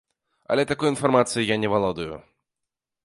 Але 0.53 0.63
такой 0.71 0.91
інфармацыяй 0.93 1.45
я 1.49 1.57
не 1.65 1.69
валодаю. 1.75 2.15